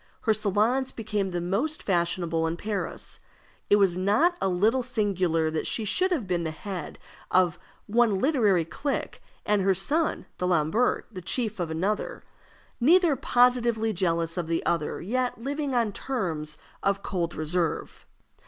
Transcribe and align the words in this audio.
Her 0.21 0.33
salons 0.33 0.91
became 0.91 1.29
the 1.29 1.39
most 1.39 1.83
fashionable 1.83 2.47
in 2.47 2.57
Paris. 2.57 3.19
It 3.69 3.75
was 3.75 3.99
not 3.99 4.35
a 4.41 4.47
little 4.47 4.81
singular 4.81 5.51
that 5.51 5.67
she 5.67 5.85
should 5.85 6.09
have 6.09 6.25
been 6.25 6.43
the 6.43 6.49
head 6.49 6.97
of 7.29 7.59
one 7.85 8.17
literary 8.17 8.65
clique, 8.65 9.21
and 9.45 9.61
her 9.61 9.75
son, 9.75 10.25
D'Alembert, 10.39 11.05
the 11.11 11.21
chief 11.21 11.59
of 11.59 11.69
another 11.69 12.23
neither 12.79 13.15
positively 13.15 13.93
jealous 13.93 14.37
of 14.37 14.47
the 14.47 14.65
other, 14.65 15.03
yet 15.03 15.39
living 15.39 15.75
on 15.75 15.91
terms 15.91 16.57
of 16.81 17.03
cold 17.03 17.35
reserve. 17.35 18.07